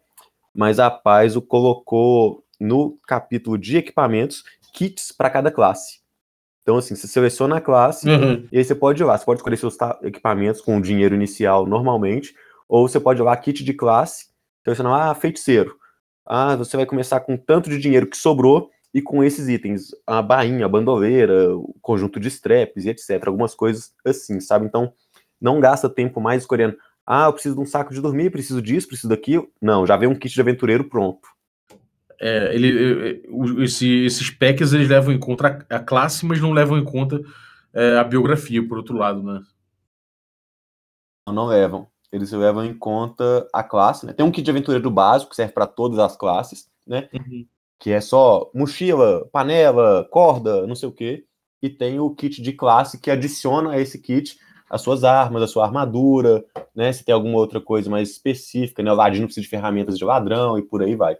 [0.56, 6.00] mas a Paz o colocou no capítulo de equipamentos kits para cada classe.
[6.62, 8.48] Então, assim, você seleciona a classe uhum.
[8.52, 9.18] e aí você pode ir lá.
[9.18, 12.34] Você pode escolher seus equipamentos com o dinheiro inicial normalmente,
[12.68, 14.28] ou você pode ir lá, kit de classe,
[14.64, 15.76] selecionar, ah, feiticeiro.
[16.26, 20.22] Ah, você vai começar com tanto de dinheiro que sobrou e com esses itens, a
[20.22, 23.28] bainha, a bandoleira, o conjunto de straps e etc.
[23.28, 24.66] Algumas coisas assim, sabe?
[24.66, 24.94] Então,
[25.42, 28.88] não gasta tempo mais escolhendo, ah, eu preciso de um saco de dormir, preciso disso,
[28.88, 29.50] preciso daquilo.
[29.60, 31.28] Não, já vem um kit de aventureiro pronto
[32.22, 33.24] é, ele,
[33.64, 37.22] esse, esses packs eles levam em conta a, classe, mas não levam em conta
[37.74, 39.42] é, a biografia, por outro lado, né?
[41.28, 41.88] Não, levam.
[42.12, 44.14] Eles levam em conta a classe, né?
[44.14, 47.08] Tem um kit de aventura do básico que serve para todas as classes, né?
[47.14, 47.46] Uhum.
[47.80, 51.26] Que é só mochila, panela, corda, não sei o quê.
[51.62, 54.38] E tem o kit de classe que adiciona a esse kit
[54.70, 56.92] as suas armas, a sua armadura, né?
[56.94, 58.92] Se tem alguma outra coisa mais específica, né?
[58.92, 61.18] O ladino precisa de ferramentas de ladrão e por aí vai.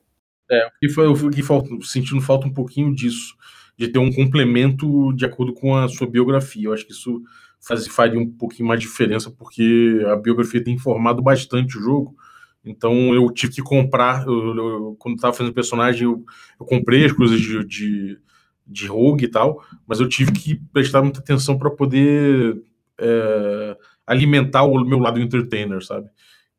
[0.50, 1.44] É, e foi, eu fiquei
[1.84, 3.36] sentindo falta um pouquinho disso,
[3.78, 6.68] de ter um complemento de acordo com a sua biografia.
[6.68, 7.22] Eu acho que isso
[7.60, 12.16] faz, faria um pouquinho mais diferença, porque a biografia tem informado bastante o jogo.
[12.64, 16.24] Então eu tive que comprar, eu, eu, quando estava fazendo personagem, eu,
[16.60, 18.20] eu, comprei as coisas de, de,
[18.68, 22.62] de rogue e tal, mas eu tive que prestar muita atenção para poder
[23.00, 26.10] é, alimentar o meu lado entertainer, sabe?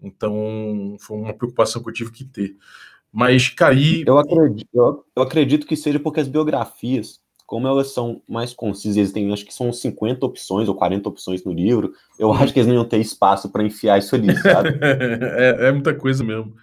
[0.03, 2.57] Então, foi uma preocupação que eu tive que ter.
[3.13, 4.07] Mas cair.
[4.07, 8.97] Eu acredito, eu, eu acredito que seja porque as biografias, como elas são mais concisas,
[8.97, 12.61] eles têm, acho que são 50 opções ou 40 opções no livro, eu acho que
[12.61, 14.79] eles não iam ter espaço para enfiar isso ali, sabe?
[14.81, 16.55] é, é muita coisa mesmo.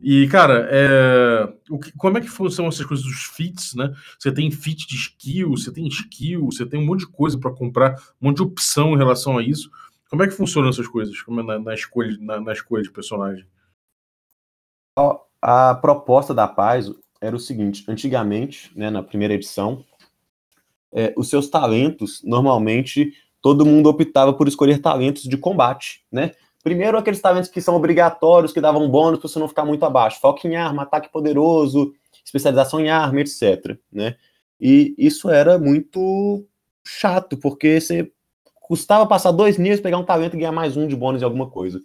[0.00, 1.52] E, cara, é...
[1.68, 3.92] o que, como é que funcionam essas coisas dos fits, né?
[4.18, 7.50] Você tem fit de skill, você tem skill, você tem um monte de coisa para
[7.50, 9.70] comprar, um monte de opção em relação a isso.
[10.08, 12.90] Como é que funcionam essas coisas como é na, na escolha, na, na, escolha de
[12.90, 13.44] personagem?
[15.40, 19.84] A proposta da Paz era o seguinte: antigamente, né, na primeira edição,
[20.92, 26.32] é, os seus talentos, normalmente, todo mundo optava por escolher talentos de combate, né?
[26.62, 30.20] Primeiro, aqueles talentos que são obrigatórios, que davam bônus para você não ficar muito abaixo.
[30.20, 33.78] Foco em arma, ataque poderoso, especialização em arma, etc.
[33.90, 34.16] Né?
[34.60, 36.44] E isso era muito
[36.84, 38.10] chato, porque você
[38.60, 41.48] custava passar dois níveis, pegar um talento e ganhar mais um de bônus em alguma
[41.48, 41.80] coisa.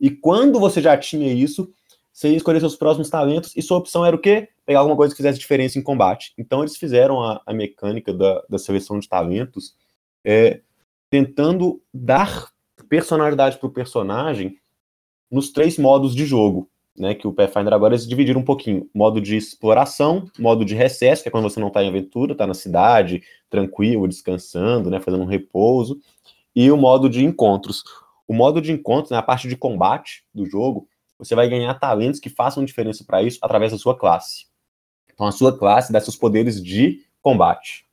[0.00, 1.72] E quando você já tinha isso,
[2.12, 4.48] você ia escolher seus próximos talentos, e sua opção era o quê?
[4.66, 6.34] Pegar alguma coisa que fizesse diferença em combate.
[6.36, 9.74] Então eles fizeram a, a mecânica da, da seleção de talentos
[10.24, 10.60] é,
[11.10, 12.50] tentando dar
[12.88, 14.58] personalidade para o personagem
[15.30, 17.14] nos três modos de jogo, né?
[17.14, 21.28] Que o Pathfinder agora eles dividiram um pouquinho: modo de exploração, modo de recesso, que
[21.28, 25.00] é quando você não está em aventura, está na cidade, tranquilo, descansando, né?
[25.00, 25.98] Fazendo um repouso,
[26.54, 27.82] e o modo de encontros.
[28.28, 30.88] O modo de encontros, né, a parte de combate do jogo,
[31.22, 34.46] você vai ganhar talentos que façam diferença para isso através da sua classe.
[35.12, 37.86] Então, a sua classe dá seus poderes de combate.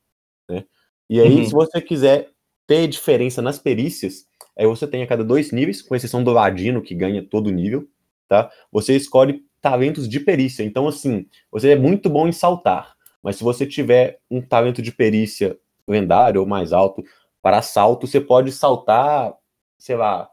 [0.48, 0.64] Né?
[1.08, 1.44] E aí, uhum.
[1.44, 2.30] se você quiser
[2.66, 4.26] ter diferença nas perícias,
[4.60, 7.88] Aí você tem a cada dois níveis, com exceção do Ladino, que ganha todo nível,
[8.28, 8.50] tá?
[8.70, 10.62] Você escolhe talentos de perícia.
[10.62, 12.94] Então, assim, você é muito bom em saltar.
[13.22, 17.02] Mas se você tiver um talento de perícia lendário ou mais alto
[17.40, 19.32] para salto, você pode saltar,
[19.78, 20.28] sei lá,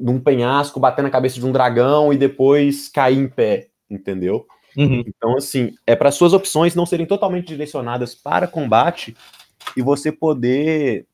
[0.00, 4.46] num penhasco, bater na cabeça de um dragão e depois cair em pé, entendeu?
[4.76, 5.02] Uhum.
[5.06, 9.16] Então, assim, é para suas opções não serem totalmente direcionadas para combate
[9.76, 11.06] e você poder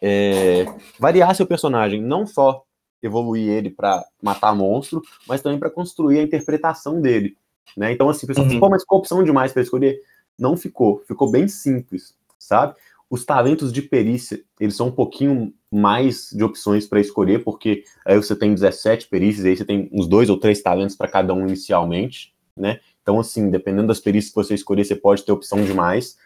[0.00, 0.64] é,
[0.98, 2.64] variar seu personagem, não só
[3.02, 7.36] evoluir ele para matar monstro, mas também para construir a interpretação dele.
[7.76, 7.92] Né?
[7.92, 8.68] Então, assim, pessoal, uhum.
[8.70, 10.00] mas ficou opção demais para escolher?
[10.38, 12.74] Não ficou, ficou bem simples, sabe?
[13.10, 18.16] Os talentos de perícia, eles são um pouquinho mais de opções para escolher, porque aí
[18.16, 21.44] você tem 17 perícias, aí você tem uns dois ou três talentos para cada um
[21.46, 22.78] inicialmente, né?
[23.02, 26.16] Então, assim, dependendo das perícias que você escolher, você pode ter opção demais.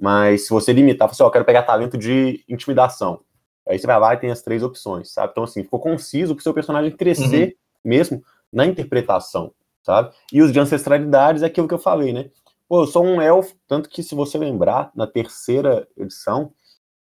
[0.00, 3.20] Mas se você limitar, você, ó, eu quero pegar talento de intimidação.
[3.68, 5.30] Aí você vai lá e tem as três opções, sabe?
[5.30, 7.52] Então, assim, ficou conciso para o seu personagem crescer uhum.
[7.84, 9.52] mesmo na interpretação,
[9.82, 10.12] sabe?
[10.32, 12.30] E os de ancestralidades é aquilo que eu falei, né?
[12.72, 16.54] Pô, eu sou um elfo, tanto que se você lembrar, na terceira edição,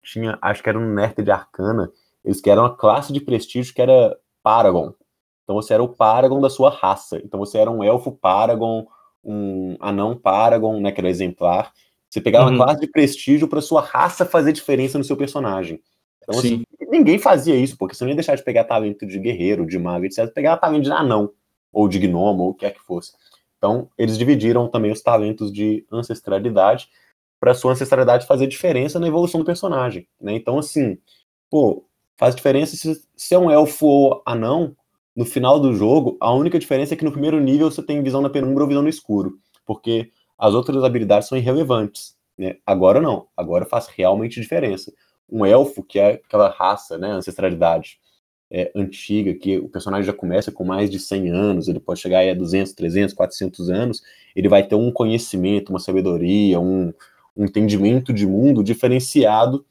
[0.03, 1.93] tinha, acho que era um Nerd de Arcana,
[2.25, 4.95] eles que eram uma classe de prestígio que era Paragon.
[5.45, 7.21] Então você era o Paragon da sua raça.
[7.23, 8.87] Então você era um elfo Paragon,
[9.23, 11.75] um anão Paragon, né, que era exemplar.
[12.09, 12.55] Você pegava uhum.
[12.55, 15.79] uma classe de prestígio para sua raça fazer diferença no seu personagem.
[16.23, 19.67] Então, assim, ninguém fazia isso, porque você não ia deixar de pegar talento de guerreiro,
[19.67, 20.27] de mago, etc.
[20.33, 21.35] Pegar talento de anão,
[21.71, 23.13] ou de gnomo, ou o que é que fosse.
[23.61, 26.89] Então, eles dividiram também os talentos de ancestralidade
[27.39, 30.35] para sua ancestralidade fazer diferença na evolução do personagem, né?
[30.35, 30.97] Então, assim,
[31.51, 31.85] pô,
[32.17, 34.75] faz diferença se, se é um elfo ou anão,
[35.15, 38.23] no final do jogo, a única diferença é que no primeiro nível você tem visão
[38.23, 42.17] na penumbra ou visão no escuro, porque as outras habilidades são irrelevantes.
[42.39, 42.57] Né?
[42.65, 44.91] Agora não, agora faz realmente diferença.
[45.29, 47.99] Um elfo, que é aquela raça, né, ancestralidade
[48.51, 52.29] é, antiga, que o personagem já começa com mais de 100 anos, ele pode chegar
[52.29, 54.03] a 200, 300, 400 anos,
[54.35, 56.93] ele vai ter um conhecimento, uma sabedoria, um,
[57.37, 59.65] um entendimento de mundo diferenciado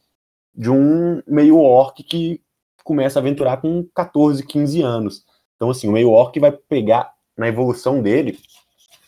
[0.56, 2.42] de um meio orc que
[2.84, 5.26] começa a aventurar com 14, 15 anos.
[5.56, 8.40] Então, assim, o meio orc vai pegar na evolução dele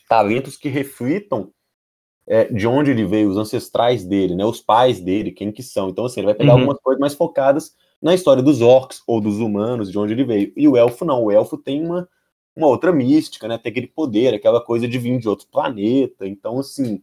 [0.07, 1.49] talentos que reflitam
[2.27, 5.89] é, de onde ele veio, os ancestrais dele, né, os pais dele, quem que são.
[5.89, 6.59] Então, assim, ele vai pegar uhum.
[6.59, 10.51] algumas coisas mais focadas na história dos orcs ou dos humanos, de onde ele veio.
[10.55, 12.07] E o elfo não, o elfo tem uma,
[12.55, 16.27] uma outra mística, né, tem aquele poder, aquela coisa de vir de outro planeta.
[16.27, 17.01] Então, assim,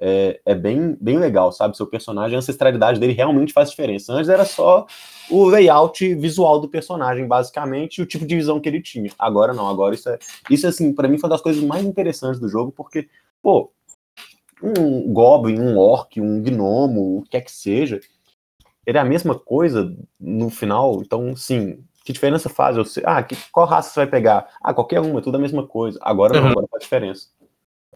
[0.00, 1.76] é, é, bem, bem legal, sabe?
[1.76, 4.12] Seu personagem, a ancestralidade dele realmente faz diferença.
[4.12, 4.86] Antes era só
[5.30, 9.10] o layout visual do personagem, basicamente, e o tipo de visão que ele tinha.
[9.18, 10.18] Agora não, agora isso é.
[10.48, 13.08] Isso, assim, para mim foi uma das coisas mais interessantes do jogo, porque,
[13.42, 13.72] pô,
[14.62, 18.00] um goblin, um orc, um gnomo, o que é que seja,
[18.88, 21.02] ele é a mesma coisa no final.
[21.02, 22.74] Então, sim, que diferença faz?
[22.74, 24.48] Eu sei, ah, que, qual raça você vai pegar?
[24.62, 25.98] Ah, qualquer uma, é tudo a mesma coisa.
[26.00, 26.52] Agora não, uhum.
[26.52, 27.26] agora faz diferença.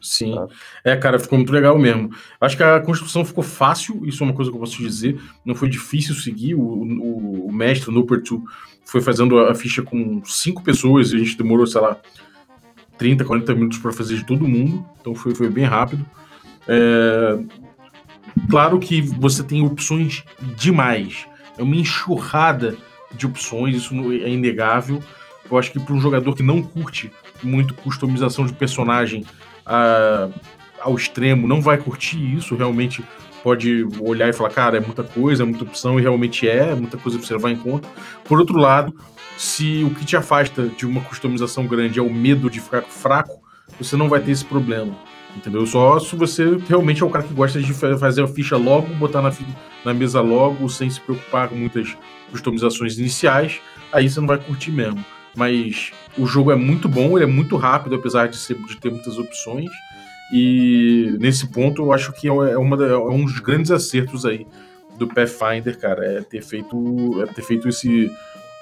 [0.02, 0.34] Sim.
[0.34, 0.48] Tá.
[0.84, 2.10] É, cara, ficou muito legal mesmo.
[2.38, 5.18] Acho que a construção ficou fácil, isso é uma coisa que eu posso dizer.
[5.46, 6.56] Não foi difícil seguir.
[6.56, 8.42] O, o, o mestre, o Nupertu,
[8.84, 11.96] foi fazendo a ficha com cinco pessoas e a gente demorou, sei lá,
[12.98, 14.84] 30, 40 minutos para fazer de todo mundo.
[15.00, 16.04] Então foi, foi bem rápido.
[16.68, 17.38] É,
[18.50, 20.24] Claro que você tem opções
[20.56, 21.26] demais.
[21.56, 22.76] É uma enxurrada
[23.14, 25.02] de opções, isso é inegável.
[25.50, 29.24] Eu acho que para um jogador que não curte muito customização de personagem
[29.66, 30.28] ah,
[30.80, 32.54] ao extremo, não vai curtir isso.
[32.54, 33.04] Realmente
[33.42, 36.74] pode olhar e falar, cara, é muita coisa, é muita opção, e realmente é, é
[36.74, 37.88] muita coisa para você levar em conta.
[38.24, 38.94] Por outro lado,
[39.36, 43.42] se o que te afasta de uma customização grande é o medo de ficar fraco,
[43.78, 44.94] você não vai ter esse problema.
[45.36, 45.66] Entendeu?
[45.66, 48.94] Só se você realmente é o cara que gosta de fa- fazer a ficha logo,
[48.96, 49.32] botar na,
[49.84, 51.96] na mesa logo, sem se preocupar com muitas
[52.30, 53.60] customizações iniciais,
[53.92, 55.02] aí você não vai curtir mesmo.
[55.34, 58.90] Mas o jogo é muito bom, ele é muito rápido, apesar de, ser, de ter
[58.90, 59.70] muitas opções.
[60.32, 64.46] E nesse ponto eu acho que é uma da- é um dos grandes acertos aí
[64.98, 68.10] do Pathfinder, cara, é ter feito, é ter feito esse,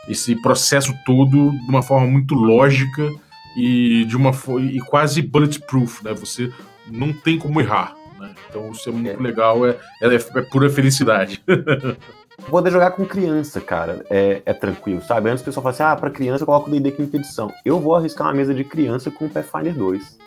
[0.08, 3.08] esse processo todo de uma forma muito lógica
[3.56, 6.12] e de uma e quase bulletproof, né?
[6.14, 6.52] Você
[6.86, 8.30] não tem como errar, né?
[8.48, 9.16] Então isso é muito É.
[9.22, 11.42] legal, é, é, é pura felicidade.
[12.48, 15.28] Poder jogar com criança, cara, é, é tranquilo, sabe?
[15.28, 17.52] Antes o pessoal fala assim, ah, pra criança eu coloco o D&D quinta edição.
[17.66, 20.18] Eu vou arriscar uma mesa de criança com o Pathfinder 2.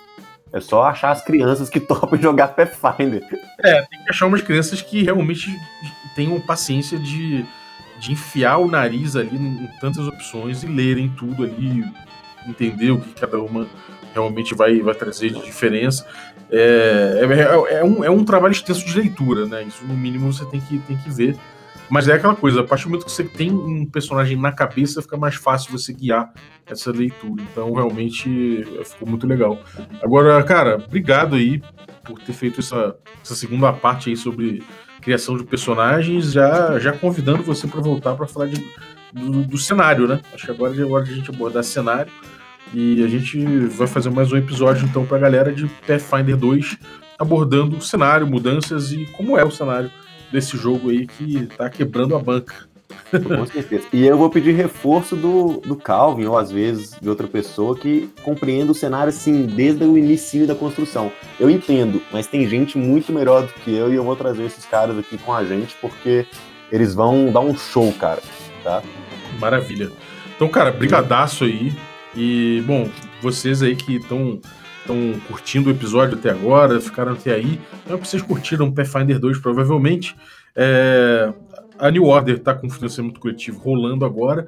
[0.54, 3.24] É só achar as crianças que topam jogar Pathfinder.
[3.60, 5.50] É, tem que achar umas crianças que realmente
[6.16, 7.44] tenham paciência de,
[8.00, 11.84] de enfiar o nariz ali em tantas opções e lerem tudo ali,
[12.48, 13.68] entender o que cada uma
[14.14, 16.06] realmente vai, vai trazer de diferença.
[16.52, 19.64] É, é, é um, é um trabalho extenso de leitura, né?
[19.64, 21.36] Isso no mínimo você tem que, tem que ver.
[21.90, 25.02] Mas é aquela coisa, a partir do momento que você tem um personagem na cabeça,
[25.02, 26.32] fica mais fácil você guiar
[26.66, 27.44] essa leitura.
[27.52, 29.60] Então, realmente, ficou muito legal.
[30.02, 31.62] Agora, cara, obrigado aí
[32.04, 34.64] por ter feito essa, essa segunda parte aí sobre
[35.02, 38.66] criação de personagens, já, já convidando você para voltar para falar de,
[39.14, 40.20] do, do cenário, né?
[40.34, 42.12] Acho que agora é hora de a gente abordar cenário.
[42.74, 46.78] E a gente vai fazer mais um episódio, então, pra galera de Pathfinder 2,
[47.20, 49.92] abordando o cenário, mudanças e como é o cenário
[50.32, 52.68] desse jogo aí que tá quebrando a banca.
[53.12, 53.86] Com certeza.
[53.94, 58.10] E eu vou pedir reforço do, do Calvin, ou às vezes de outra pessoa, que
[58.24, 61.12] compreenda o cenário assim, desde o início da construção.
[61.40, 64.66] Eu entendo, mas tem gente muito melhor do que eu e eu vou trazer esses
[64.66, 66.26] caras aqui com a gente, porque
[66.72, 68.22] eles vão dar um show, cara.
[68.64, 68.82] Tá?
[69.40, 69.92] Maravilha.
[70.36, 71.74] Então, cara, brigadaço aí.
[72.16, 72.90] E, bom,
[73.22, 74.40] vocês aí que estão
[74.84, 77.60] estão curtindo o episódio até agora, ficaram até aí.
[77.90, 80.16] É vocês curtiram Pathfinder 2, provavelmente.
[80.56, 81.34] É,
[81.80, 84.48] a New Order está com financiamento coletivo rolando agora.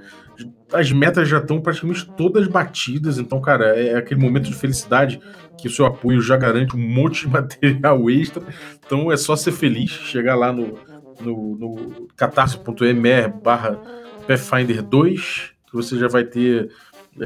[0.71, 5.19] As metas já estão praticamente todas batidas, então, cara, é aquele momento de felicidade
[5.57, 8.43] que o seu apoio já garante um monte de material extra.
[8.85, 10.77] Então é só ser feliz, chegar lá no,
[11.21, 13.79] no, no catarse.me barra
[14.27, 16.71] Pathfinder 2, que você já vai ter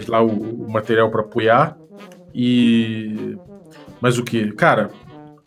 [0.08, 1.78] lá o, o material para apoiar.
[2.34, 3.38] E.
[4.02, 4.52] Mas o que?
[4.52, 4.92] Cara,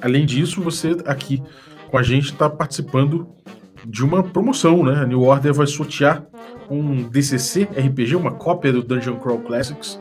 [0.01, 1.43] além disso, você aqui
[1.91, 3.29] com a gente está participando
[3.85, 5.03] de uma promoção, né?
[5.03, 6.25] A New Order vai sortear
[6.71, 10.01] um DCC RPG, uma cópia do Dungeon Crawl Classics,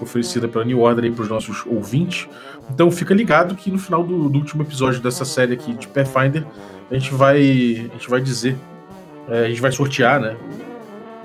[0.00, 2.28] oferecida pela New Order para os nossos ouvintes.
[2.70, 6.44] Então fica ligado que no final do, do, último episódio dessa série aqui de Pathfinder,
[6.90, 8.56] a gente vai, a gente vai dizer,
[9.28, 10.36] é, a gente vai sortear, né?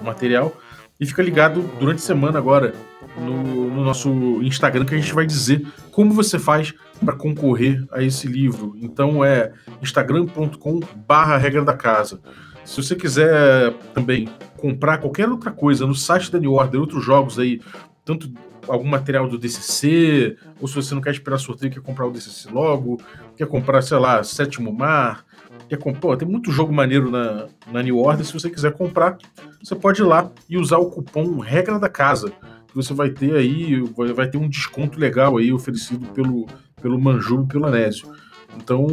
[0.01, 0.55] O material.
[0.99, 2.73] E fica ligado durante a semana agora
[3.17, 4.09] no, no, nosso
[4.41, 8.75] Instagram que a gente vai dizer como você faz para concorrer a esse livro.
[8.81, 12.19] Então é instagram.com barra regra da casa.
[12.65, 17.39] Se você quiser também comprar qualquer outra coisa no site da New Order, outros jogos
[17.39, 17.61] aí,
[18.03, 18.29] tanto
[18.67, 22.49] algum material do DCC, ou se você não quer esperar sorteio, quer comprar o DCC
[22.51, 22.99] logo,
[23.37, 25.23] quer comprar, sei lá, Sétimo Mar,
[25.67, 29.17] quer comprar, tem muito jogo maneiro na, na New Order, se você quiser comprar,
[29.61, 32.31] você pode ir lá e usar o cupom regra da casa,
[32.67, 33.81] que você vai ter aí,
[34.15, 36.45] vai, ter um desconto legal aí oferecido pelo,
[36.81, 38.07] pelo Manjubo e pelo Anésio.
[38.55, 38.87] Então,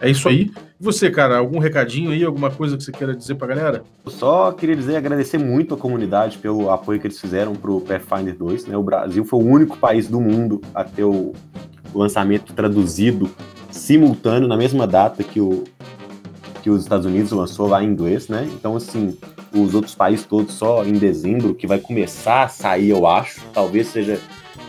[0.00, 0.50] é isso aí.
[0.80, 3.84] E você, cara, algum recadinho aí, alguma coisa que você queira dizer pra galera?
[4.04, 8.36] Eu só queria dizer, agradecer muito a comunidade pelo apoio que eles fizeram pro Pathfinder
[8.36, 8.66] 2.
[8.66, 8.76] Né?
[8.76, 11.32] O Brasil foi o único país do mundo a ter o
[11.94, 13.30] lançamento traduzido
[13.70, 15.64] simultâneo na mesma data que, o,
[16.64, 18.48] que os Estados Unidos lançou lá em inglês, né?
[18.54, 19.14] Então, assim,
[19.54, 23.42] os outros países todos só em dezembro, que vai começar a sair, eu acho.
[23.52, 24.18] Talvez seja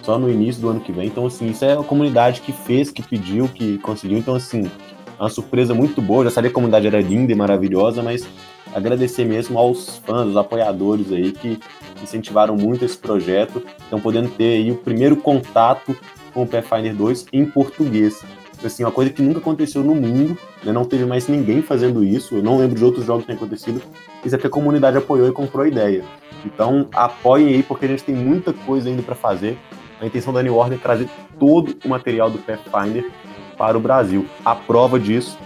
[0.03, 1.07] só no início do ano que vem.
[1.07, 4.17] Então, assim, isso é a comunidade que fez, que pediu, que conseguiu.
[4.17, 4.69] Então, assim,
[5.17, 6.25] é uma surpresa muito boa.
[6.25, 8.27] Já sabia que a comunidade era linda e maravilhosa, mas
[8.73, 11.57] agradecer mesmo aos fãs, os apoiadores aí que
[12.03, 15.95] incentivaram muito esse projeto, estão podendo ter aí o primeiro contato
[16.33, 18.21] com o Pathfinder 2 em português.
[18.65, 20.71] Assim, uma coisa que nunca aconteceu no mundo, né?
[20.71, 23.81] não teve mais ninguém fazendo isso, eu não lembro de outros jogos que tenham acontecido,
[24.23, 26.03] isso é que a comunidade apoiou e comprou a ideia.
[26.43, 29.57] Então, apoiem aí, porque a gente tem muita coisa ainda para fazer.
[29.99, 31.09] A intenção da New Order é trazer
[31.39, 33.09] todo o material do Pathfinder
[33.57, 34.25] para o Brasil.
[34.43, 35.37] A prova disso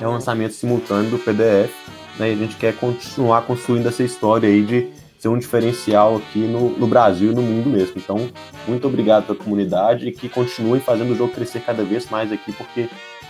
[0.00, 1.72] é o lançamento simultâneo do PDF,
[2.18, 2.30] né?
[2.30, 4.88] E a gente quer continuar construindo essa história aí de
[5.20, 7.92] ser um diferencial aqui no, no Brasil e no mundo mesmo.
[7.98, 8.30] Então,
[8.66, 12.50] muito obrigado pela comunidade e que continuem fazendo o jogo crescer cada vez mais aqui,
[12.52, 12.88] porque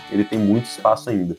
[0.09, 1.35] ele tem muito espaço ainda.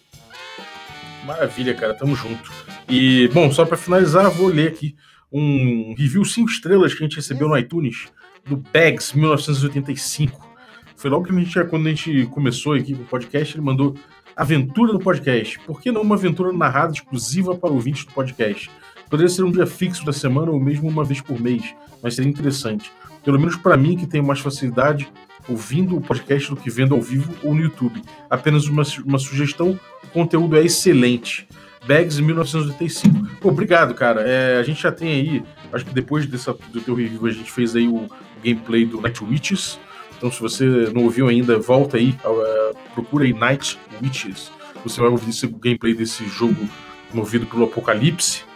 [1.24, 2.52] Maravilha, cara, tamo junto.
[2.86, 4.94] E, bom, só para finalizar, vou ler aqui
[5.32, 8.08] um review 5 estrelas que a gente recebeu no iTunes
[8.44, 10.52] do Bags 1985.
[10.96, 13.96] Foi logo que a gente, quando a gente começou aqui o podcast, ele mandou
[14.36, 15.58] aventura no podcast.
[15.60, 18.70] Por que não uma aventura narrada exclusiva para ouvintes do podcast?
[19.12, 21.62] Poderia ser um dia fixo da semana ou mesmo uma vez por mês,
[22.02, 22.90] mas seria interessante.
[23.22, 25.06] Pelo menos para mim, que tenho mais facilidade
[25.46, 28.02] ouvindo o podcast do que vendo ao vivo ou no YouTube.
[28.30, 31.46] Apenas uma, uma sugestão: o conteúdo é excelente.
[31.86, 33.36] Bags 1985.
[33.38, 34.22] Pô, obrigado, cara.
[34.22, 37.52] É, a gente já tem aí, acho que depois dessa, do teu review, a gente
[37.52, 38.08] fez aí o
[38.42, 39.78] gameplay do Night Witches.
[40.16, 44.50] Então, se você não ouviu ainda, volta aí, uh, procura aí Night Witches.
[44.82, 46.66] Você vai ouvir esse gameplay desse jogo
[47.12, 48.50] movido pelo Apocalipse,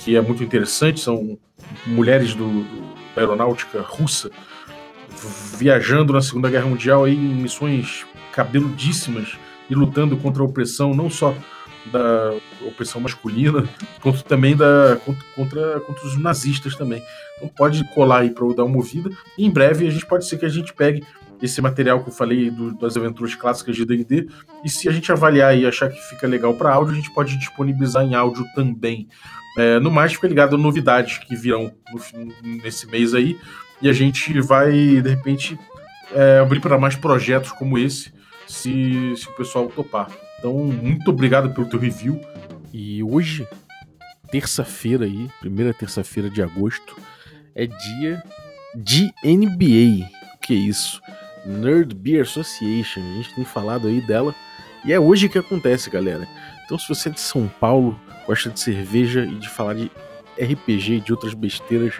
[0.00, 1.00] que é muito interessante.
[1.00, 1.38] São
[1.86, 4.30] mulheres do, do, aeronáutica russa
[5.58, 9.36] viajando na Segunda Guerra Mundial aí em missões cabeludíssimas
[9.68, 11.34] e lutando contra a opressão, não só
[11.86, 12.34] da
[12.66, 13.68] opressão masculina,
[14.00, 17.02] quanto também da contra, contra, contra os nazistas também.
[17.36, 19.10] Então pode colar aí para dar uma ouvida.
[19.36, 21.02] E em breve a gente pode ser que a gente pegue
[21.42, 24.28] esse material que eu falei do, das aventuras clássicas de D&D
[24.64, 27.36] e se a gente avaliar e achar que fica legal para áudio, a gente pode
[27.38, 29.08] disponibilizar em áudio também.
[29.58, 33.38] É, no mais, fica ligado a novidades que virão no, nesse mês aí
[33.82, 35.58] e a gente vai, de repente,
[36.12, 38.12] é, abrir para mais projetos como esse,
[38.46, 40.10] se, se o pessoal topar.
[40.38, 42.20] Então, muito obrigado pelo teu review.
[42.72, 43.46] E hoje,
[44.30, 46.96] terça-feira aí, primeira terça-feira de agosto,
[47.54, 48.22] é dia
[48.74, 50.06] de NBA.
[50.34, 51.00] O que é isso?
[51.44, 53.00] Nerd Beer Association.
[53.00, 54.34] A gente tem falado aí dela.
[54.84, 56.26] E é hoje que acontece, galera.
[56.64, 59.90] Então, se você é de São Paulo, gosta de cerveja e de falar de
[60.38, 61.94] RPG e de outras besteiras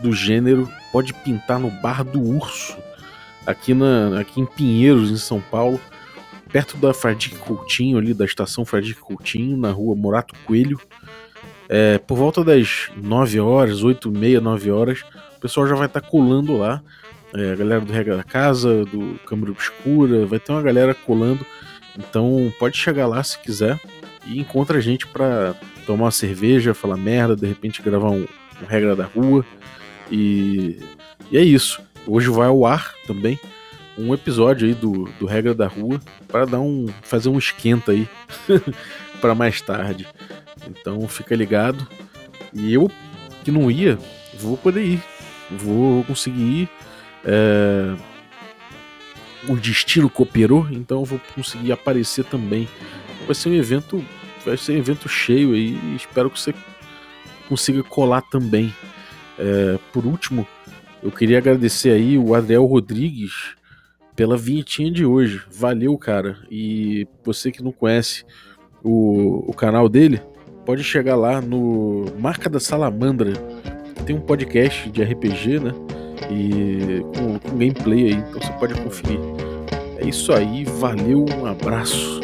[0.00, 2.76] do gênero, pode pintar no Bar do Urso,
[3.44, 5.80] aqui, na, aqui em Pinheiros, em São Paulo
[6.48, 10.80] perto da Fradique Coutinho, ali da estação Fradique Coutinho, na rua Morato Coelho.
[11.68, 15.04] É, por volta das 9 horas, 8 e meia, 9 horas,
[15.36, 16.82] o pessoal já vai estar tá colando lá.
[17.34, 21.44] É, a galera do Regra da Casa, do Câmara Obscura, vai ter uma galera colando.
[21.98, 23.78] Então pode chegar lá se quiser
[24.26, 25.54] e encontra a gente para
[25.86, 28.26] tomar uma cerveja, falar merda, de repente gravar um,
[28.62, 29.44] um Regra da Rua.
[30.10, 30.78] E,
[31.30, 31.80] e é isso.
[32.06, 33.38] Hoje vai ao ar também
[33.98, 38.08] um episódio aí do, do Regra da Rua para dar um fazer um esquenta aí
[39.20, 40.06] para mais tarde.
[40.66, 41.86] Então fica ligado.
[42.54, 42.90] E eu
[43.44, 43.98] que não ia,
[44.38, 45.02] vou poder ir.
[45.50, 46.68] Vou conseguir ir.
[47.24, 47.96] É...
[49.48, 52.68] O destino cooperou, então eu vou conseguir aparecer também.
[53.24, 54.04] Vai ser um evento,
[54.44, 55.78] vai ser um evento cheio aí.
[55.96, 56.52] espero que você
[57.48, 58.74] consiga colar também.
[59.38, 59.78] É...
[59.92, 60.46] Por último,
[61.02, 63.56] eu queria agradecer aí o Adriel Rodrigues,
[64.18, 65.40] pela vinhetinha de hoje.
[65.48, 66.38] Valeu, cara.
[66.50, 68.24] E você que não conhece
[68.82, 70.20] o, o canal dele,
[70.66, 73.32] pode chegar lá no Marca da Salamandra.
[74.04, 75.72] Tem um podcast de RPG, né?
[76.30, 79.20] E com, com gameplay aí, então você pode conferir.
[79.96, 82.20] É isso aí, valeu, um abraço.